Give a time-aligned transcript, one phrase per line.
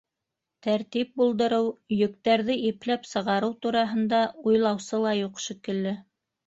[0.67, 5.97] Тәртип булдырыу, йөктәрҙе ипләп сығарыу тураһында уйлаусы ла юҡ шикелле.